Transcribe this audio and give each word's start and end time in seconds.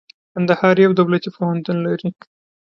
کندهار 0.33 0.75
يو 0.85 0.91
دولتي 0.99 1.29
پوهنتون 1.35 1.77
لري. 1.85 2.09